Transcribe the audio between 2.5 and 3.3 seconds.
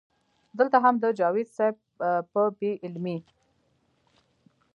بې علمۍ